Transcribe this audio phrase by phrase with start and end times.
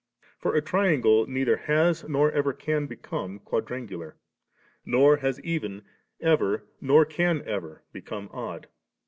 [0.39, 4.15] For a triangle neither has nor ever can become quadrangular;
[4.83, 5.83] nor has even
[6.19, 8.65] ever, nor can evo, become odd.